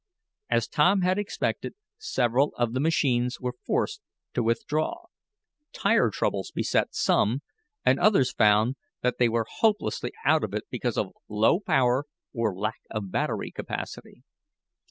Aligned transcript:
As 0.49 0.67
Tom 0.67 1.01
had 1.03 1.19
expected, 1.19 1.75
several 1.99 2.53
of 2.57 2.73
the 2.73 2.79
machines 2.79 3.39
were 3.39 3.53
forced 3.67 4.01
to 4.33 4.41
withdraw. 4.41 5.05
Tire 5.73 6.09
troubles 6.09 6.49
beset 6.55 6.95
some, 6.95 7.43
and 7.85 7.99
others 7.99 8.31
found 8.31 8.77
that 9.03 9.19
they 9.19 9.29
were 9.29 9.45
hopelessly 9.47 10.11
out 10.25 10.43
of 10.43 10.55
it 10.55 10.63
because 10.71 10.97
of 10.97 11.13
low 11.29 11.59
power, 11.59 12.05
or 12.33 12.55
lack 12.57 12.81
of 12.89 13.11
battery 13.11 13.51
capacity. 13.51 14.23